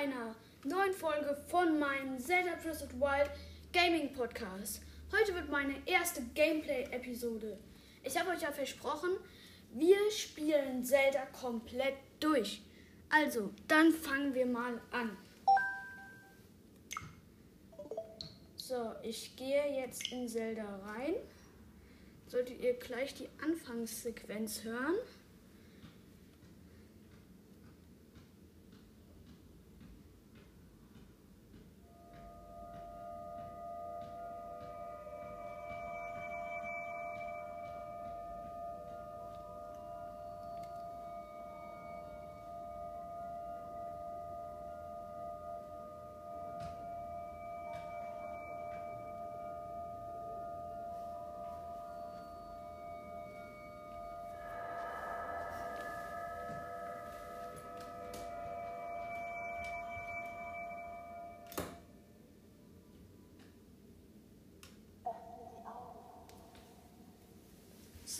einer 0.00 0.34
neuen 0.64 0.94
Folge 0.94 1.36
von 1.48 1.78
meinem 1.78 2.18
Zelda 2.18 2.54
Breath 2.62 2.82
of 2.82 2.90
the 2.90 2.98
Wild 2.98 3.30
Gaming 3.70 4.10
Podcast. 4.14 4.80
Heute 5.12 5.34
wird 5.34 5.50
meine 5.50 5.74
erste 5.84 6.22
Gameplay-Episode. 6.34 7.58
Ich 8.02 8.18
habe 8.18 8.30
euch 8.30 8.40
ja 8.40 8.50
versprochen, 8.50 9.10
wir 9.74 9.98
spielen 10.10 10.82
Zelda 10.82 11.26
komplett 11.38 11.96
durch. 12.18 12.62
Also, 13.10 13.50
dann 13.68 13.92
fangen 13.92 14.32
wir 14.32 14.46
mal 14.46 14.80
an. 14.90 15.14
So, 18.56 18.94
ich 19.02 19.36
gehe 19.36 19.82
jetzt 19.82 20.10
in 20.12 20.26
Zelda 20.26 20.80
rein. 20.86 21.16
Solltet 22.26 22.58
ihr 22.62 22.72
gleich 22.72 23.12
die 23.12 23.28
Anfangssequenz 23.44 24.64
hören. 24.64 24.94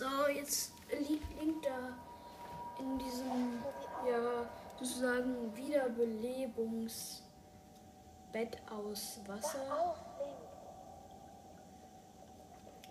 So, 0.00 0.06
jetzt 0.34 0.72
liegt 0.98 1.38
Link 1.38 1.62
da 1.62 1.94
in 2.78 2.98
diesem, 2.98 3.62
ja, 4.10 4.48
sozusagen 4.78 5.54
Wiederbelebungsbett 5.54 7.22
aus 8.70 9.20
Wasser. 9.26 9.94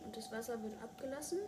Und 0.05 0.15
das 0.15 0.31
Wasser 0.31 0.61
wird 0.61 0.79
abgelassen. 0.83 1.39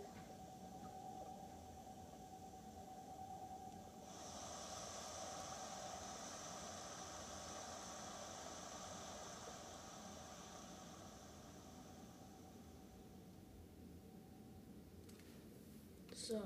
So. 16.32 16.40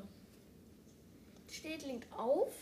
Steht 1.48 1.87
Link 1.87 2.06
auf. 2.11 2.53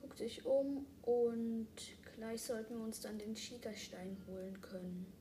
Guckt 0.00 0.18
sich 0.18 0.44
um 0.44 0.84
und 1.02 1.68
gleich 2.16 2.42
sollten 2.42 2.76
wir 2.76 2.82
uns 2.82 2.98
dann 2.98 3.18
den 3.18 3.36
Schiekerstein 3.36 4.16
holen 4.26 4.60
können. 4.60 5.19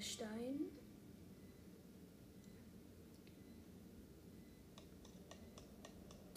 Schickerstein. 0.00 0.70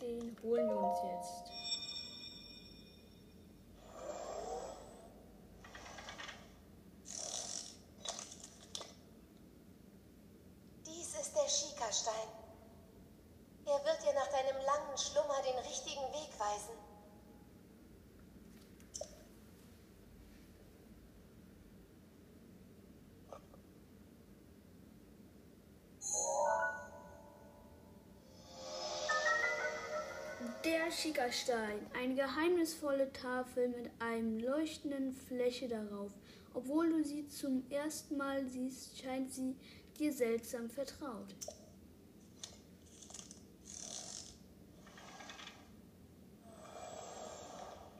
Den 0.02 0.36
holen 0.44 0.68
wir 0.68 0.78
uns 0.78 0.98
jetzt. 1.04 1.53
Der 30.64 30.90
Schickerstein, 30.90 31.86
eine 31.94 32.16
geheimnisvolle 32.16 33.12
Tafel 33.12 33.68
mit 33.68 33.92
einem 34.00 34.40
leuchtenden 34.40 35.12
Fläche 35.12 35.68
darauf. 35.68 36.12
Obwohl 36.54 36.90
du 36.90 37.04
sie 37.04 37.28
zum 37.28 37.70
ersten 37.70 38.16
Mal 38.16 38.46
siehst, 38.46 38.98
scheint 39.02 39.34
sie 39.34 39.58
dir 40.00 40.14
seltsam 40.14 40.70
vertraut. 40.70 41.36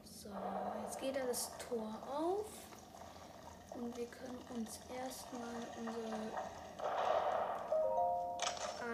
So, 0.06 0.30
jetzt 0.84 0.98
geht 1.00 1.16
da 1.16 1.26
das 1.26 1.50
Tor 1.68 1.98
auf 2.10 2.46
und 3.74 3.94
wir 3.94 4.06
können 4.06 4.38
uns 4.56 4.80
erstmal 4.96 5.60
unser 5.80 6.18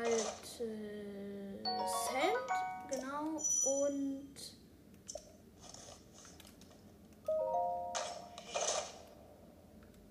altes 0.03 0.61
Hemd, 2.13 2.50
genau, 2.91 3.41
und 3.65 4.35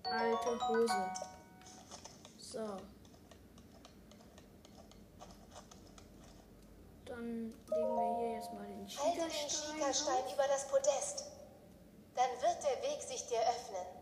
alte 0.04 0.68
Hose. 0.68 1.10
So. 2.38 2.76
Dann 7.04 7.52
legen 7.52 7.54
wir 7.68 8.18
hier 8.18 8.32
jetzt 8.36 8.52
mal 8.52 8.66
den 8.66 8.88
Halte 8.88 9.20
den 9.20 9.30
Schiekerstein 9.30 9.74
Schikastein 9.74 10.24
auf. 10.24 10.34
über 10.34 10.46
das 10.48 10.68
Podest. 10.68 11.24
Dann 12.14 12.30
wird 12.40 12.64
der 12.64 12.90
Weg 12.90 13.02
sich 13.02 13.26
dir 13.26 13.40
öffnen. 13.40 13.99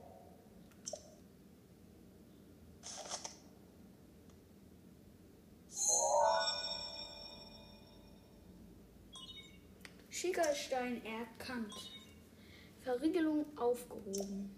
Schickerstein 10.28 11.02
erkannt. 11.06 11.72
Verriegelung 12.82 13.46
aufgehoben. 13.56 14.54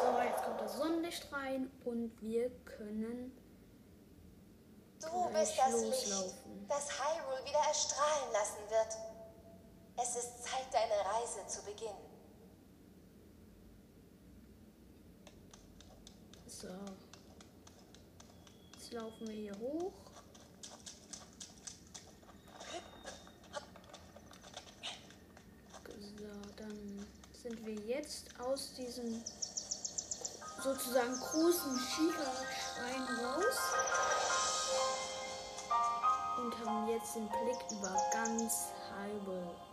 So, 0.00 0.20
jetzt 0.24 0.42
kommt 0.42 0.60
das 0.60 0.76
Sonnenlicht 0.76 1.32
rein 1.32 1.70
und 1.84 2.20
wir 2.20 2.50
können 2.64 3.38
Du 5.00 5.28
bist 5.32 5.56
das 5.56 5.72
Licht, 5.82 6.08
loslaufen. 6.08 6.66
das 6.68 6.88
Hyrule 6.98 7.44
wieder 7.44 7.58
erstrahlen 7.68 8.32
lassen 8.32 8.70
wird. 8.70 8.96
Es 10.02 10.16
ist 10.16 10.42
Zeit, 10.42 10.66
deine 10.72 10.94
Reise 10.94 11.46
zu 11.46 11.62
beginnen. 11.64 12.11
So. 16.62 16.68
Jetzt 18.74 18.92
laufen 18.92 19.26
wir 19.26 19.34
hier 19.34 19.58
hoch. 19.58 19.92
So, 25.88 26.28
dann 26.56 27.06
sind 27.32 27.66
wir 27.66 27.74
jetzt 27.74 28.28
aus 28.38 28.74
diesem 28.74 29.24
sozusagen 30.62 31.18
großen 31.18 31.76
Schieferschrein 31.80 33.02
raus 33.24 33.58
und 36.38 36.64
haben 36.64 36.88
jetzt 36.88 37.16
den 37.16 37.28
Blick 37.28 37.58
über 37.72 37.96
ganz 38.12 38.68
Hyrule. 38.88 39.71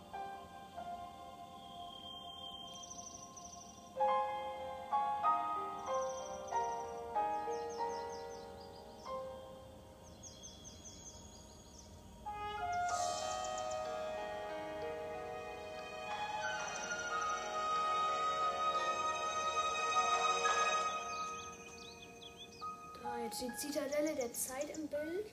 Die 23.40 23.54
Zitadelle 23.56 24.14
der 24.14 24.32
Zeit 24.32 24.76
im 24.76 24.86
Bild. 24.88 25.26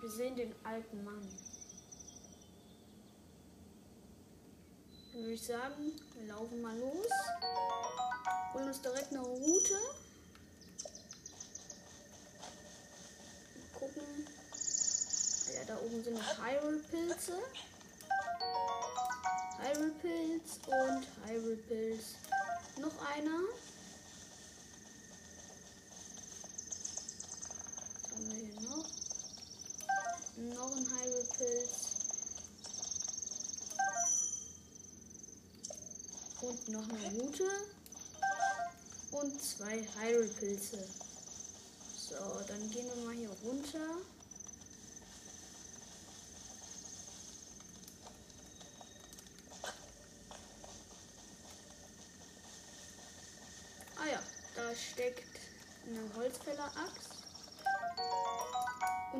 Wir 0.00 0.10
sehen 0.10 0.36
den 0.36 0.54
alten 0.64 1.04
Mann. 1.04 1.28
Dann 5.12 5.22
würde 5.22 5.34
ich 5.34 5.42
sagen, 5.42 5.92
wir 6.14 6.28
laufen 6.28 6.62
mal 6.62 6.78
los. 6.78 7.10
Holen 8.54 8.68
uns 8.68 8.80
direkt 8.80 9.10
eine 9.10 9.20
Route. 9.20 9.78
Gucken. 13.78 14.26
Ah 15.48 15.52
ja, 15.52 15.64
da 15.66 15.76
oben 15.78 16.02
sind 16.02 16.14
noch 16.14 16.38
Hyrule-Pilze. 16.38 17.38
Hyrule-Pilz 19.58 20.60
und 20.66 21.06
Hyrule-Pilz. 21.28 22.14
Noch 22.78 23.06
einer. 23.14 23.40
Was 28.02 28.12
haben 28.12 28.32
wir 28.32 28.38
hier 28.46 28.60
noch? 28.60 28.86
Noch 30.40 30.74
ein 30.74 30.86
Hyrule-Pilz. 30.86 31.96
Und 36.40 36.68
noch 36.70 36.88
eine 36.88 37.20
Route. 37.20 37.44
Und 39.10 39.42
zwei 39.42 39.86
Hyrule-Pilze. 39.98 40.88
So, 41.94 42.40
dann 42.48 42.70
gehen 42.70 42.86
wir 42.86 43.04
mal 43.04 43.14
hier 43.14 43.28
runter. 43.44 43.98
Ah 53.96 54.06
ja, 54.10 54.22
da 54.56 54.74
steckt 54.74 55.38
eine 55.86 56.14
Holzfäller-Axt. 56.16 57.19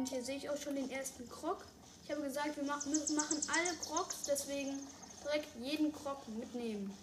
Und 0.01 0.09
hier 0.09 0.25
sehe 0.25 0.39
ich 0.39 0.49
auch 0.49 0.57
schon 0.57 0.77
den 0.77 0.91
ersten 0.91 1.29
Krog. 1.29 1.59
Ich 2.03 2.11
habe 2.11 2.23
gesagt, 2.23 2.57
wir 2.57 2.65
machen, 2.65 2.91
wir 2.91 3.17
machen 3.17 3.37
alle 3.55 3.77
Krogs, 3.85 4.23
deswegen 4.27 4.81
direkt 5.23 5.49
jeden 5.61 5.93
Krog 5.93 6.27
mitnehmen. 6.27 6.97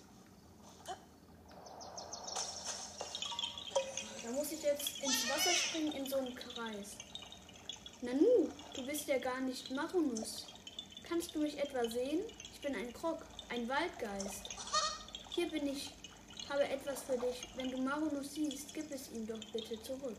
Da 4.24 4.32
muss 4.32 4.52
ich 4.52 4.64
jetzt 4.64 4.98
ins 5.04 5.30
Wasser 5.30 5.52
springen 5.52 5.92
in 5.92 6.08
so 6.08 6.16
einen 6.16 6.34
Kreis. 6.34 6.98
Nanu, 8.02 8.50
du 8.74 8.84
bist 8.88 9.08
ja 9.08 9.20
gar 9.20 9.42
nicht 9.42 9.70
Maronus. 9.70 10.48
Kannst 11.08 11.36
du 11.36 11.40
mich 11.42 11.56
etwa 11.60 11.88
sehen? 11.92 12.22
Ich 12.56 12.62
bin 12.62 12.74
ein 12.74 12.92
Krog, 12.94 13.24
ein 13.50 13.70
Waldgeist. 13.70 14.42
Hier 15.36 15.48
bin 15.52 15.68
ich, 15.68 15.92
habe 16.50 16.68
etwas 16.68 17.04
für 17.04 17.20
dich. 17.20 17.48
Wenn 17.58 17.70
du 17.70 17.78
Maronus 17.78 18.34
siehst, 18.34 18.74
gib 18.74 18.92
es 18.92 19.12
ihm 19.12 19.28
doch 19.28 19.52
bitte 19.54 19.80
zurück. 19.84 20.18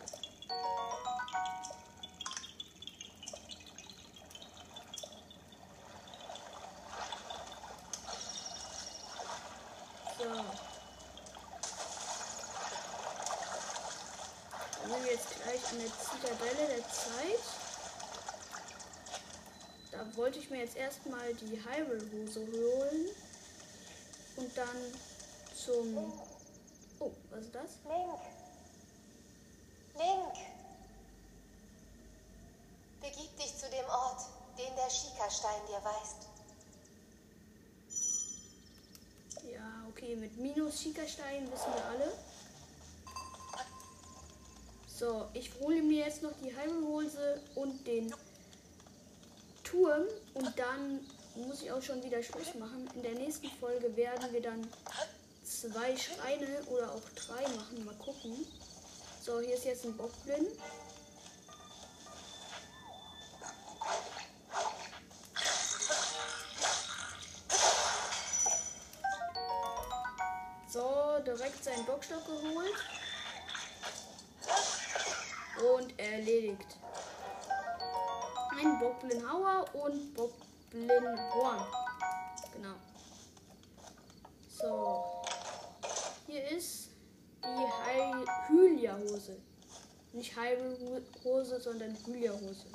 So. 10.18 10.24
Dann 10.24 10.44
sind 14.88 15.06
jetzt 15.06 15.42
gleich 15.42 15.72
an 15.72 15.78
der 15.78 15.92
Zitadelle 15.98 16.66
der 16.68 16.88
Zeit. 16.88 17.44
Da 19.90 20.16
wollte 20.16 20.38
ich 20.38 20.50
mir 20.50 20.58
jetzt 20.58 20.76
erstmal 20.76 21.34
die 21.34 21.62
Hyrule-Hose 21.62 22.40
holen. 22.40 23.08
Und 24.36 24.56
dann 24.56 24.76
zum. 25.54 26.12
Oh, 27.00 27.10
was 27.30 27.40
ist 27.40 27.54
das? 27.54 27.70
Link. 27.84 28.20
Link. 29.96 30.34
Begib 33.00 33.36
dich 33.36 33.56
zu 33.56 33.68
dem 33.70 33.84
Ort, 33.86 34.22
den 34.56 34.74
der 34.76 34.90
Schikastein 34.90 35.60
dir 35.68 35.82
weist. 35.84 36.28
Ja, 39.52 39.86
okay, 39.88 40.16
mit 40.16 40.36
Minus 40.36 40.82
Schickerstein 40.82 41.50
wissen 41.50 41.72
wir 41.74 41.84
alle. 41.84 42.12
So, 44.98 45.28
ich 45.32 45.52
hole 45.60 45.80
mir 45.80 46.06
jetzt 46.06 46.24
noch 46.24 46.32
die 46.42 46.50
Hyrule-Hose 46.50 47.40
und 47.54 47.86
den 47.86 48.12
Turm 49.62 50.02
und 50.34 50.58
dann 50.58 51.06
muss 51.36 51.62
ich 51.62 51.70
auch 51.70 51.80
schon 51.80 52.02
wieder 52.02 52.20
Schluss 52.20 52.52
machen. 52.58 52.90
In 52.96 53.04
der 53.04 53.14
nächsten 53.14 53.48
Folge 53.60 53.96
werden 53.96 54.32
wir 54.32 54.42
dann 54.42 54.66
zwei 55.44 55.96
Schreine 55.96 56.48
oder 56.66 56.90
auch 56.90 57.08
drei 57.14 57.42
machen. 57.42 57.84
Mal 57.84 57.94
gucken. 57.94 58.44
So, 59.24 59.38
hier 59.38 59.54
ist 59.54 59.66
jetzt 59.66 59.84
ein 59.84 59.96
Bockblin. 59.96 60.48
So, 70.68 71.20
direkt 71.24 71.62
seinen 71.62 71.86
Bockstock 71.86 72.26
geholt. 72.26 72.74
Und 75.58 75.98
erledigt. 75.98 76.76
Ein 78.56 78.78
Bockblin 78.78 79.28
Hauer 79.28 79.64
und 79.74 80.14
Bockblin 80.14 81.18
Horn. 81.32 81.66
Genau. 82.54 82.74
So. 84.56 85.04
Hier 86.26 86.48
ist 86.48 86.90
die 87.42 88.52
Hylia-Hose. 88.52 89.36
Nicht 90.12 90.36
Hyrule-Hose, 90.36 91.60
sondern 91.60 91.96
Hylia-Hose. 92.06 92.66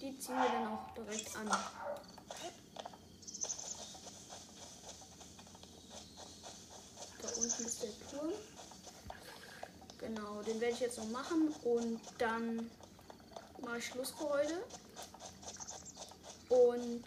Die 0.00 0.18
ziehen 0.18 0.36
wir 0.36 0.48
dann 0.48 0.66
auch 0.68 0.94
direkt 0.94 1.36
an. 1.36 1.48
Da 7.22 7.28
unten 7.36 7.64
ist 7.64 7.82
der 7.82 7.90
Turm. 8.10 8.32
Genau, 9.98 10.42
den 10.58 10.62
werde 10.62 10.74
ich 10.74 10.80
jetzt 10.80 10.98
noch 10.98 11.08
machen 11.10 11.54
und 11.62 12.00
dann 12.18 12.68
mal 13.62 13.80
Schluss 13.80 14.10
für 14.10 14.28
heute. 14.28 14.64
Und 16.48 17.04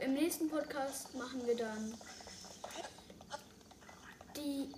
im 0.00 0.14
nächsten 0.14 0.48
Podcast 0.50 1.14
machen 1.14 1.46
wir 1.46 1.56
dann 1.56 1.94
die 4.36 4.72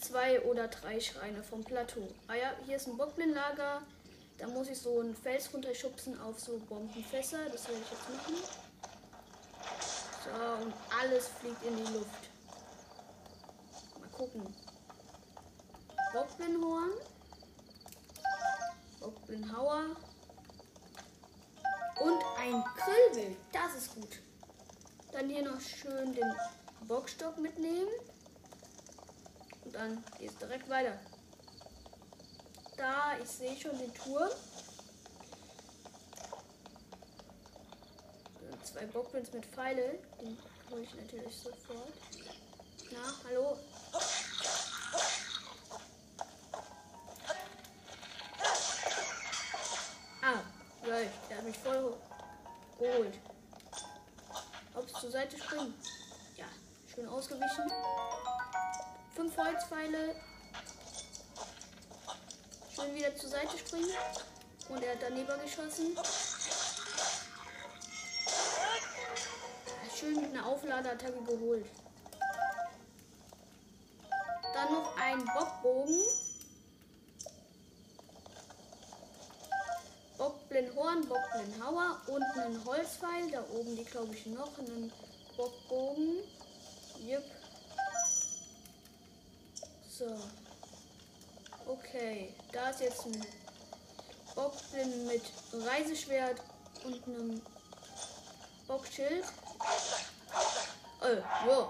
zwei 0.00 0.40
oder 0.42 0.68
drei 0.68 1.00
Schreine 1.00 1.42
vom 1.42 1.62
Plateau. 1.64 2.08
Ah 2.28 2.34
ja, 2.34 2.52
hier 2.64 2.76
ist 2.76 2.86
ein 2.86 2.96
Bockblin-Lager. 2.96 3.82
Da 4.38 4.46
muss 4.46 4.68
ich 4.68 4.78
so 4.78 5.00
einen 5.00 5.14
Fels 5.14 5.52
runterschubsen 5.52 6.18
auf 6.20 6.40
so 6.40 6.58
Bombenfässer. 6.60 7.50
Das 7.50 7.68
werde 7.68 7.82
ich 7.82 7.90
jetzt 7.90 8.08
machen. 8.10 8.36
So, 10.24 10.64
und 10.64 10.74
alles 10.98 11.28
fliegt 11.28 11.62
in 11.62 11.76
die 11.76 11.92
Luft. 11.92 12.30
Mal 14.00 14.08
gucken. 14.16 14.54
Bockblinhorn. 16.14 16.92
Bockblinhauer. 19.04 19.96
Und 22.00 22.24
ein 22.38 22.64
Grillwild. 22.76 23.36
Das 23.52 23.74
ist 23.74 23.94
gut. 23.94 24.20
Dann 25.12 25.28
hier 25.28 25.42
noch 25.42 25.60
schön 25.60 26.14
den 26.14 26.34
Bockstock 26.88 27.38
mitnehmen. 27.38 27.88
Und 29.64 29.74
dann 29.74 30.02
geht 30.18 30.30
es 30.30 30.38
direkt 30.38 30.68
weiter. 30.68 30.98
Da, 32.76 33.16
ich 33.22 33.28
sehe 33.28 33.56
schon 33.56 33.78
den 33.78 33.92
Turm. 33.94 34.30
Zwei 38.62 38.86
Bockblins 38.86 39.32
mit 39.32 39.44
Pfeile. 39.46 39.98
Den 40.20 40.38
hole 40.70 40.82
ich 40.82 40.94
natürlich 40.94 41.36
sofort. 41.36 41.92
Na, 42.90 43.14
hallo? 43.28 43.58
Voll 51.64 51.96
geholt. 52.78 53.14
Ob 54.74 55.00
zur 55.00 55.10
Seite 55.10 55.38
springen? 55.38 55.74
Ja, 56.36 56.44
schön 56.94 57.08
ausgewichen. 57.08 57.72
Fünf 59.14 59.36
Holzpfeile. 59.38 60.14
Schön 62.74 62.94
wieder 62.94 63.16
zur 63.16 63.30
Seite 63.30 63.56
springen. 63.56 63.94
Und 64.68 64.82
er 64.82 64.92
hat 64.92 64.98
daneben 65.00 65.40
geschossen. 65.40 65.96
Schön 69.98 70.20
mit 70.20 70.34
einer 70.34 70.46
Aufladeattacke 70.46 71.22
geholt. 71.22 71.66
Dann 74.52 74.72
noch 74.72 74.96
ein 74.98 75.24
Bockbogen. 75.24 76.02
Bockblinhorn, 80.54 81.08
Bockblinhauer 81.08 82.00
und 82.06 82.22
einen 82.38 82.64
Holzpfeil. 82.64 83.28
Da 83.32 83.44
oben 83.52 83.74
die 83.76 83.84
glaube 83.84 84.14
ich 84.14 84.26
noch 84.26 84.56
einen 84.58 84.92
Bockbogen. 85.36 86.20
Jupp. 87.00 87.24
So. 89.88 90.16
Okay, 91.66 92.32
da 92.52 92.70
ist 92.70 92.80
jetzt 92.80 93.04
ein 93.04 93.26
Bockblin 94.36 95.06
mit 95.08 95.22
Reiseschwert 95.52 96.40
und 96.84 97.02
einem 97.04 97.42
Bockschild. 98.68 99.24
Oh, 101.00 101.46
wow. 101.46 101.68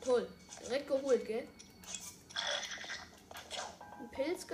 Toll. 0.00 0.28
Direkt 0.60 0.88
geholt, 0.88 1.24
gell? 1.24 1.46
Ein 4.00 4.08
Pilz. 4.10 4.44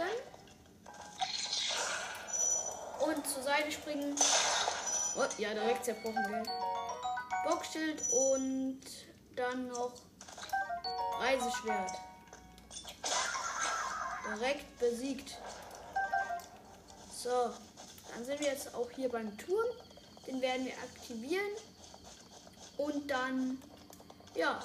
Und 3.00 3.26
zur 3.26 3.42
Seite 3.42 3.72
springen. 3.72 4.14
Oh, 5.16 5.24
ja, 5.38 5.54
direkt 5.54 5.84
zerbrochen, 5.84 6.24
gell? 6.28 6.42
Bockschild 7.44 8.02
und 8.12 8.80
dann 9.36 9.68
noch 9.68 9.92
Reiseschwert. 11.18 11.92
Direkt 14.26 14.78
besiegt. 14.78 15.38
So, 17.12 17.50
dann 18.14 18.24
sind 18.24 18.40
wir 18.40 18.48
jetzt 18.48 18.74
auch 18.74 18.90
hier 18.90 19.08
beim 19.08 19.36
Turm. 19.38 19.66
Den 20.26 20.40
werden 20.40 20.66
wir 20.66 20.74
aktivieren. 20.74 21.50
Und 22.76 23.10
dann, 23.10 23.60
ja. 24.34 24.60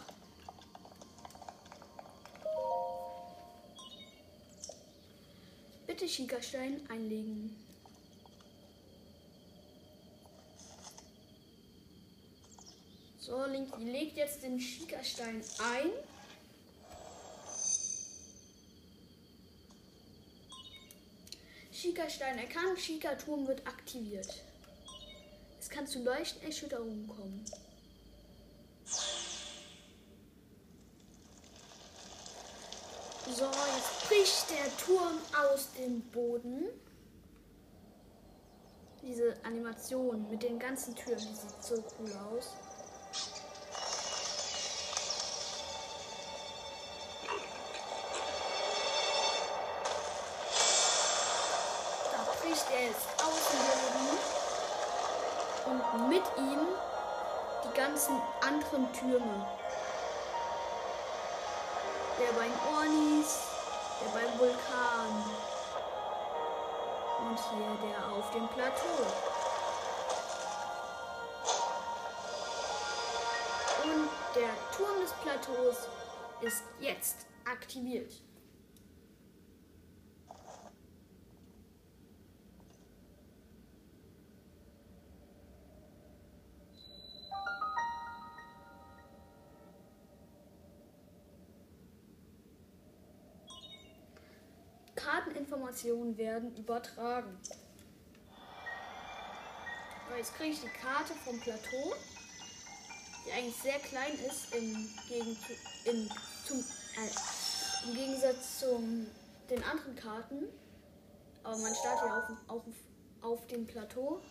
Bitte 5.87 6.07
Schiekerstein 6.07 6.87
einlegen. 6.89 7.55
So, 13.25 13.43
Link 13.45 13.73
legt 13.79 14.17
jetzt 14.17 14.43
den 14.43 14.59
Schiekerstein 14.59 15.41
ein. 15.57 15.89
Schiekerstein 21.73 22.37
erkannt, 22.37 22.79
Schiekerturm 22.79 23.47
wird 23.47 23.65
aktiviert. 23.65 24.43
Es 25.59 25.67
kann 25.67 25.87
zu 25.87 26.03
leichten 26.03 26.45
Erschütterungen 26.45 27.07
kommen. 27.07 27.43
So, 33.25 33.45
jetzt 33.45 34.07
bricht 34.07 34.51
der 34.51 34.77
Turm 34.85 35.17
aus 35.49 35.71
dem 35.71 36.01
Boden. 36.11 36.65
Diese 39.01 39.35
Animation 39.43 40.29
mit 40.29 40.43
den 40.43 40.59
ganzen 40.59 40.95
Türen, 40.95 41.17
die 41.17 41.35
sieht 41.35 41.63
so 41.63 41.83
cool 41.97 42.11
aus. 42.31 42.53
Da 52.65 52.71
bricht 52.71 52.71
er 52.71 52.85
jetzt 52.87 53.07
aus 53.23 53.41
dem 53.51 53.59
Boden 53.95 54.17
und 55.65 56.09
mit 56.09 56.23
ihm 56.37 56.67
die 57.63 57.73
ganzen 57.77 58.21
anderen 58.41 58.91
Türme. 58.93 59.45
Der 62.19 62.31
beim 62.33 62.51
Ornis, 62.75 63.39
der 64.01 64.09
beim 64.19 64.39
Vulkan 64.39 65.25
und 67.27 67.39
hier 67.39 67.89
der 67.89 67.99
auf 68.13 68.31
dem 68.31 68.47
Plateau. 68.49 69.05
Und 73.83 74.09
der 74.35 74.53
Turm 74.75 75.01
des 75.01 75.11
Plateaus 75.13 75.89
ist 76.41 76.63
jetzt 76.79 77.25
aktiviert. 77.45 78.11
Karteninformationen 95.75 96.17
werden 96.17 96.55
übertragen. 96.55 97.37
Jetzt 100.17 100.33
kriege 100.35 100.51
ich 100.51 100.61
die 100.61 100.67
Karte 100.67 101.13
vom 101.25 101.39
Plateau, 101.41 101.93
die 103.25 103.31
eigentlich 103.31 103.55
sehr 103.57 103.79
klein 103.79 104.13
ist 104.27 104.55
im, 104.55 104.89
Gegen 105.09 105.37
im, 105.85 106.09
zum, 106.45 106.59
äh, 106.59 107.87
im 107.87 107.95
Gegensatz 107.95 108.59
zu 108.59 108.79
den 109.49 109.63
anderen 109.63 109.95
Karten. 109.95 110.45
Aber 111.43 111.57
man 111.57 111.75
startet 111.75 112.07
ja 112.07 112.19
auf, 112.19 112.29
auf, 112.47 112.63
auf 113.21 113.47
dem 113.47 113.67
Plateau. 113.67 114.21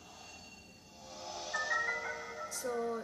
So. 2.51 3.03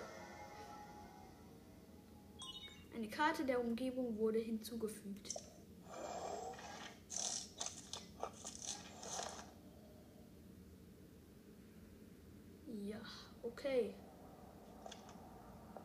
Eine 2.94 3.08
Karte 3.08 3.44
der 3.44 3.60
Umgebung 3.60 4.16
wurde 4.16 4.38
hinzugefügt. 4.38 5.34
Ja, 12.72 12.98
okay. 13.42 13.94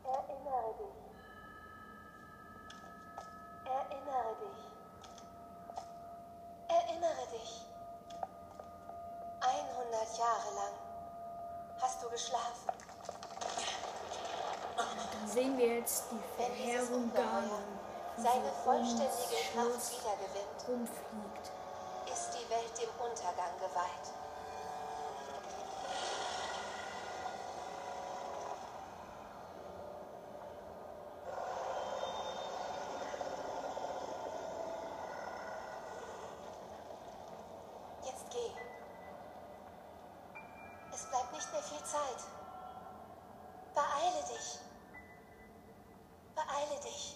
Erinnere 0.03 0.75
dich. 0.77 0.95
Erinnere 3.65 4.35
dich. 4.39 4.59
Erinnere 6.69 7.25
dich. 7.31 7.65
100 9.41 10.17
Jahre 10.17 10.55
lang 10.55 10.73
hast 11.81 12.03
du 12.03 12.09
geschlafen. 12.09 12.69
Dann 14.77 15.27
sehen 15.27 15.57
wir 15.57 15.77
jetzt 15.77 16.05
die 16.11 16.21
Verheerung 16.37 17.11
die 17.13 17.85
seine 18.17 18.51
vollständige 18.63 19.41
Kraft 19.53 19.91
wiedergewinnt, 19.91 20.67
rumfliegt. 20.67 21.51
ist 22.11 22.31
die 22.33 22.49
Welt 22.49 22.77
dem 22.79 22.89
Untergang 23.03 23.57
geweiht. 23.57 24.13
Jetzt 38.05 38.29
geh. 38.29 38.51
Es 40.93 41.05
bleibt 41.07 41.33
nicht 41.33 41.44
mehr 41.55 41.63
viel 41.63 41.85
Zeit. 41.85 42.27
Beeile 43.73 44.21
dich. 44.27 44.59
Beeile 46.35 46.81
dich. 46.81 47.15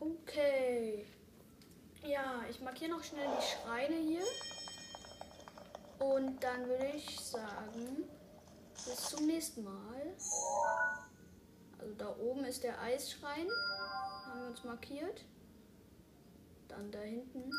Okay. 0.00 1.06
Ja, 2.02 2.44
ich 2.50 2.60
markiere 2.60 2.90
noch 2.90 3.02
schnell 3.02 3.26
die 3.38 3.42
Schreine 3.42 3.96
hier. 3.96 4.24
Und 5.98 6.42
dann 6.42 6.68
würde 6.68 6.86
ich 6.88 7.18
sagen, 7.18 8.04
bis 8.74 9.08
zum 9.08 9.26
nächsten 9.26 9.64
Mal. 9.64 10.14
Also 11.78 11.94
da 11.94 12.14
oben 12.18 12.44
ist 12.44 12.62
der 12.62 12.78
Eisschrein. 12.80 13.48
Haben 14.26 14.40
wir 14.40 14.48
uns 14.48 14.64
markiert. 14.64 15.24
Dann 16.68 16.90
da 16.90 16.98
hinten 16.98 17.50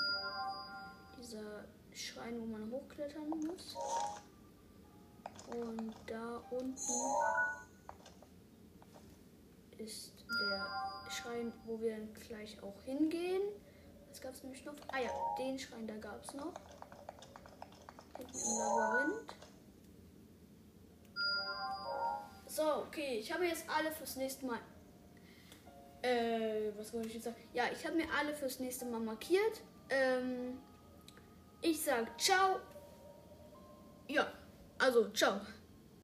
dieser 1.18 1.66
Schrein, 1.94 2.40
wo 2.42 2.46
man 2.46 2.70
hochklettern 2.72 3.30
muss. 3.30 3.76
Und 5.48 5.94
da 6.08 6.44
unten 6.50 6.76
ist 9.78 10.14
der 10.30 11.12
Schrein, 11.12 11.54
wo 11.66 11.80
wir 11.80 11.98
dann 11.98 12.14
gleich 12.14 12.62
auch 12.64 12.82
hingehen. 12.84 13.42
Was 14.10 14.22
gab 14.22 14.34
es 14.34 14.44
nämlich 14.44 14.66
noch? 14.66 14.76
Ah 14.88 15.00
ja, 15.00 15.10
den 15.38 15.60
Schrein, 15.60 15.88
da 15.88 15.96
gab 15.98 16.24
es 16.24 16.34
noch. 16.34 16.54
Hinten 18.18 18.38
im 18.38 18.58
Labyrinth. 18.58 19.36
So, 22.48 22.64
okay, 22.88 23.18
ich 23.20 23.34
habe 23.34 23.46
jetzt 23.46 23.66
alle 23.70 23.92
fürs 23.92 24.16
nächste 24.16 24.46
Mal. 24.46 24.60
Äh, 26.02 26.72
was 26.78 26.94
wollte 26.94 27.10
ich 27.10 27.16
jetzt 27.16 27.26
sagen? 27.26 27.36
Ja, 27.54 27.66
ich 27.74 27.86
habe 27.86 27.98
mir 27.98 28.06
alle 28.18 28.34
fürs 28.34 28.60
nächste 28.60 28.86
Mal 28.86 29.02
markiert. 29.02 29.62
Ähm, 29.90 30.58
ich 31.62 31.82
sag 31.82 32.20
ciao. 32.20 32.60
Ja, 34.08 34.28
also 34.78 35.10
ciao. 35.10 35.42